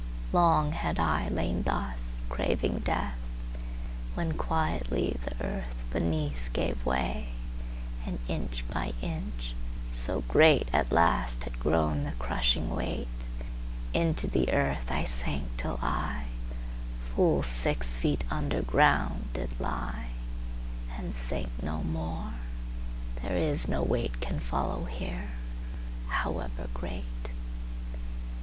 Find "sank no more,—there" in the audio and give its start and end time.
21.13-23.37